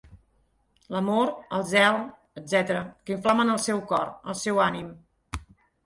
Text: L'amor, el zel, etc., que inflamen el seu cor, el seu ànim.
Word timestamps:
L'amor, 0.95 1.33
el 1.59 1.65
zel, 1.73 2.01
etc., 2.43 2.81
que 3.05 3.17
inflamen 3.19 3.55
el 3.59 3.63
seu 3.71 3.87
cor, 3.95 4.15
el 4.33 4.43
seu 4.45 4.67
ànim. 4.71 4.93